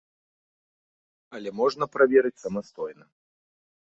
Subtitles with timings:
[1.39, 3.05] Але можна праверыць самастойна.